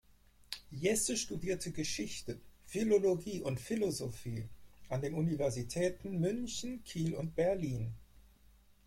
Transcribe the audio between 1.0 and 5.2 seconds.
studierte Geschichte, Philologie und Philosophie an den